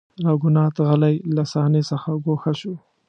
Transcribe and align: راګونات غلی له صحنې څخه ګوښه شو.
راګونات 0.25 0.75
غلی 0.87 1.15
له 1.35 1.43
صحنې 1.51 1.81
څخه 1.89 2.09
ګوښه 2.25 2.53
شو. 2.59 2.73